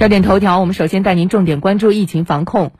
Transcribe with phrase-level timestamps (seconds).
[0.00, 2.72] 焦点头条，我们首先带您重点关注疫情防控。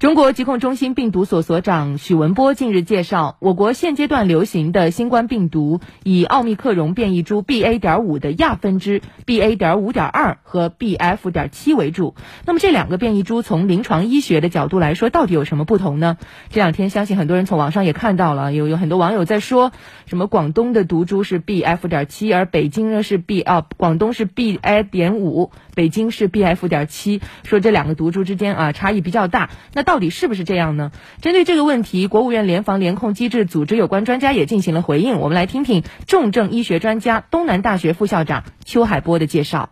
[0.00, 7.80] 中国疾控中心病毒所所长许文波近日介绍，我国现阶段流行的新冠病毒以奥密克戎变异株 BA.
[7.80, 9.56] 点五的亚分支 BA.
[9.56, 11.32] 点五点二和 BF.
[11.32, 12.14] 点七为主。
[12.46, 16.16] 那么这两个变异株从临床医学的角度来说，到底有什么不同呢？
[16.48, 19.72] 这两天相信很多人从网上也看到了，有有很多网友在说，
[20.06, 21.88] 什么广东的毒株是 BF.
[21.88, 24.84] 点七，而北京呢是 B 啊，广东是 BA.
[24.84, 26.68] 点五，北京是 BF.
[26.68, 29.50] 点七，说这两个毒株之间啊差异比较大。
[29.74, 30.92] 那到底是不是这样呢？
[31.22, 35.18] 针对这个问题，国务院联防联控机制组织有关专家也进行了回应。
[35.18, 39.70] 我们来听听重症医学专家、东南大学副校长邱海波的介绍。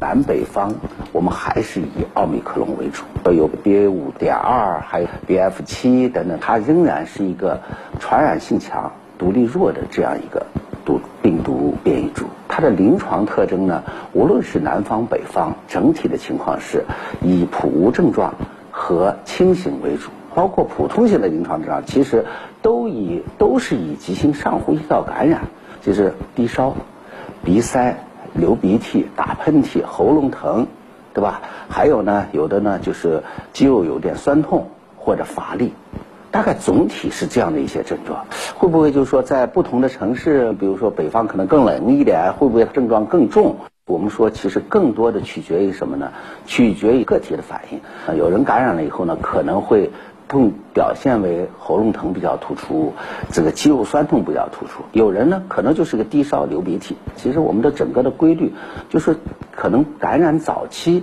[0.00, 0.76] 南北方，
[1.10, 7.60] 我们还是以奥密克戎为主，有 BA 五点二，还有 BF 七等等，它仍然是一个
[7.98, 10.46] 传染性强、毒力弱的这样一个
[10.84, 12.26] 毒病毒变异株。
[12.46, 16.84] 它的临床特征呢，无论是南方北方，整体的情况是
[17.20, 18.32] 以普无症状。
[18.80, 22.24] 和轻型为主，包括普通型的临床症状，其实
[22.62, 25.42] 都以都是以急性上呼吸道感染，
[25.82, 26.74] 就是低烧、
[27.44, 27.94] 鼻塞、
[28.32, 30.66] 流鼻涕、打喷嚏、喉咙疼，
[31.12, 31.42] 对吧？
[31.68, 34.66] 还有呢，有的呢就是肌肉有点酸痛
[34.96, 35.74] 或者乏力，
[36.30, 38.24] 大概总体是这样的一些症状。
[38.56, 43.56] 会不会就是说在不同的城市，比如说北方可能更冷一点，会不会症状更重？
[43.90, 46.12] 我们说，其实更多的取决于什么呢？
[46.46, 47.78] 取决于个体的反应。
[48.06, 49.90] 啊，有人感染了以后呢，可能会
[50.28, 52.94] 更表现为喉咙疼比较突出，
[53.32, 54.84] 这个肌肉酸痛比较突出。
[54.92, 56.96] 有人呢，可能就是个低烧、流鼻涕。
[57.16, 58.52] 其实我们的整个的规律
[58.88, 59.16] 就是，
[59.56, 61.02] 可能感染早期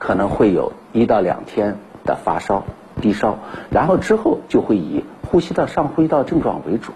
[0.00, 2.64] 可能会有一到两天的发烧、
[3.00, 3.38] 低烧，
[3.70, 6.90] 然后之后就会以呼吸道上呼吸道症状为主，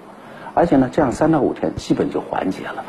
[0.55, 2.85] 而且呢，这样三到五天基本就缓解了。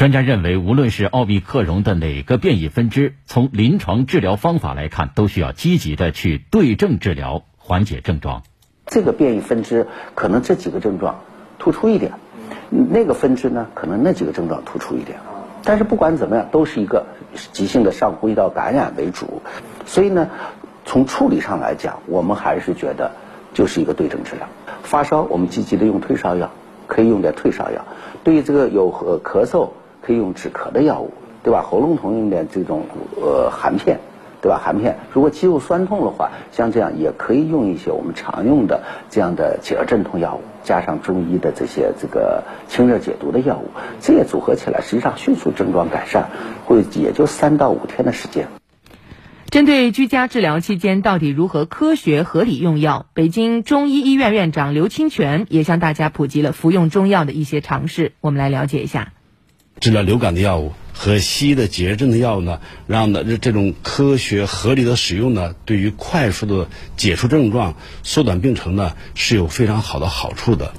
[0.00, 8.42] 专家认为，无论是奥密克戎的哪个变异分支，从临床治疗方法来看，都需要积极的去对症治疗，缓解症状。
[8.86, 11.20] 这个变异分支可能这几个症状
[11.58, 12.12] 突出一点，
[12.70, 15.18] 那个分支呢，可能那几个症状突出一点。
[15.64, 17.04] 但是不管怎么样，都是一个
[17.52, 19.42] 急性的上呼吸道感染为主。
[19.84, 20.30] 所以呢，
[20.86, 23.10] 从处理上来讲，我们还是觉得
[23.52, 24.48] 就是一个对症治疗。
[24.82, 26.50] 发烧，我们积极的用退烧药，
[26.86, 27.84] 可以用点退烧药。
[28.24, 28.90] 对于这个有
[29.22, 29.68] 咳嗽。
[30.10, 31.12] 可以用止咳的药物，
[31.44, 31.62] 对吧？
[31.62, 34.00] 喉咙痛用点这种呃含片，
[34.42, 34.60] 对吧？
[34.60, 34.96] 含片。
[35.12, 43.68] 如果肌肉酸痛的话，像这样也可以用一些我们常用的这样的解热镇痛药物，加上中医的这些这个清热解毒的药物，
[44.00, 46.28] 这些组合起来，实际上迅速症状改善，
[46.66, 48.48] 会也就三到五天的时间。
[49.48, 59.12] 针对居家治疗期间到底如何科学合理用药，北京中医医院院长刘清泉也向大家普及了服用中药的一些常识，我们来了解一下。
[59.78, 70.74] 治疗流感的药物和西医的解热镇痛药物呢，让呢这种科学合理的使用呢，对于快速的解除症状、缩短病程呢，是有非常好的好处的。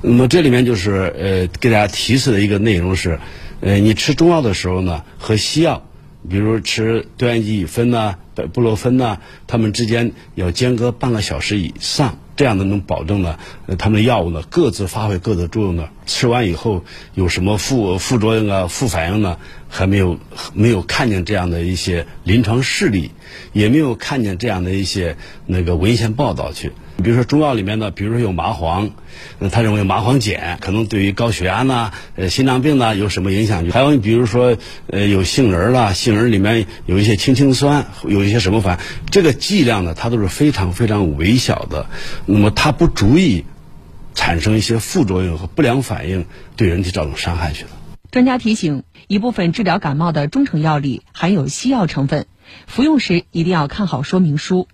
[0.00, 3.20] 那么这里面就是呃，给大家提示的一个内容是，
[3.60, 5.86] 呃，你吃中药的时候呢，和西药，
[6.30, 8.16] 比如吃对氨基乙酚呐、
[8.54, 12.18] 布洛芬呐，它们之间要间隔半个小时以上。
[12.36, 15.88] 这样的能保证呢，呃，他们的药物呢各自发挥各自的作用呢。
[16.04, 19.38] 吃完以后有什么副副作用啊、副反应呢？
[19.68, 20.18] 还没有
[20.54, 23.10] 没有看见这样的一些临床事例，
[23.52, 25.16] 也没有看见这样的一些
[25.46, 26.72] 那个文献报道去。
[27.02, 28.90] 比如说中药里面呢，比如说有麻黄，
[29.38, 33.68] 那他认为麻黄碱可能对于高血压呢、呃心脏病呢有什么影响？
[33.70, 34.56] 还有你比如说
[34.88, 38.80] 呃有杏仁啦，杏仁里面有一些氢氰酸，有一些什么反？
[39.10, 41.86] 这个剂量呢，它都是非常非常微小的，
[42.24, 43.44] 那么它不足以
[44.14, 46.24] 产生一些副作用和不良反应，
[46.56, 47.70] 对人体造成伤害去的。
[48.10, 52.26] 专家提醒，一部分治疗感冒的中成药里含有西药成分，
[52.66, 54.68] 服用时一定要看好说明书。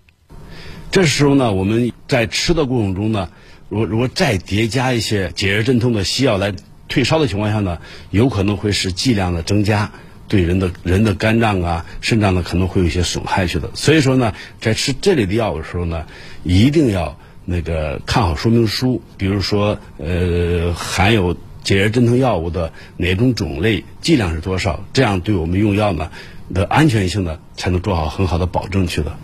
[0.93, 3.29] 这时候呢，我们在吃的过程中呢，
[3.67, 6.53] 如如果再叠加一些解热镇痛的西药来
[6.87, 7.79] 退烧的情况下呢，
[8.11, 9.91] 有可能会使剂量的增加，
[10.27, 13.71] 对人的人的肝脏啊、肾脏呢可能会有一些损害去的。
[13.73, 16.05] 所以说呢，在吃这类的药物的时候呢，
[16.43, 26.11] 一定要那个看好说明书，比如说呃含有解热镇痛药物的哪种种类，剂量是多少，这样对我们用药呢
[26.53, 29.17] 的安全性呢才能做好很好的保证去的。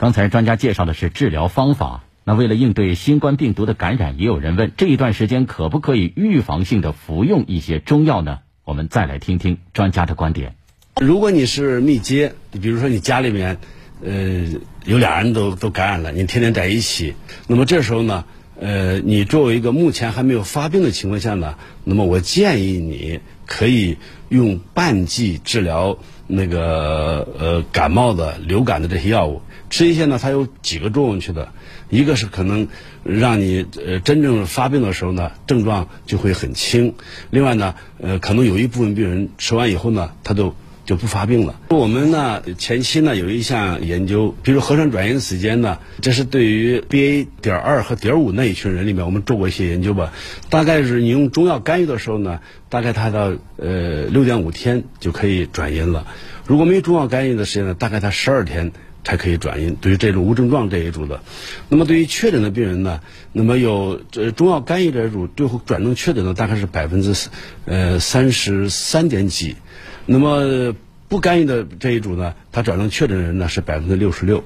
[0.00, 8.38] 刚才专家介绍的是治疗方法，那为了应对新冠病毒的感染，也有人问这一段时间可不可以预防性的服用一些中药呢？
[8.64, 10.54] 我们再来听听专家的观点。
[10.98, 12.32] 如果你是密接，
[12.62, 13.58] 比如说你家里面，
[14.02, 14.46] 呃，
[14.86, 17.14] 有俩人都都感染了，你天天在一起，
[17.46, 18.24] 那么这时候呢，
[18.60, 23.96] 呃，你作为一个目前还没有发病的情况下呢，那么我建议你可以
[24.28, 25.98] 用半剂治疗。
[26.32, 31.48] 那个呃感冒的、流感的这些药物，吃一些呢，它有几个作用去的。
[31.88, 32.68] 一个是可能
[33.02, 36.94] 让你呃真正发病的时候呢，症状就会很轻。
[37.30, 40.54] 另外呢，呃，可能有一部分病人吃完以后呢，他都
[40.90, 41.54] 就不发病了。
[41.68, 47.28] 我们呢前期呢有一项研究，比如核酸转阴时间呢，这是对于 BA.
[47.40, 50.12] 点二和点五那一群人里面，我们做过一些研究吧。
[50.48, 56.08] 大概是你用中药干预的时候呢，大概它到呃六点五天就可以转阴了。
[56.44, 58.72] 如果没有中药干预的时间呢，大概它十二天。
[59.02, 59.74] 才可以转阴。
[59.80, 61.22] 对于这种无症状这一组的，
[61.70, 63.00] 那么对于确诊的病人呢，
[63.32, 67.14] 那么有这中药干预这一组，最后转成确诊的大概是百分之
[67.64, 69.56] 呃三十三点几，
[70.06, 70.74] 那么
[71.08, 74.42] 不干预的这一组呢，他转成确诊人呢是百分之六十六。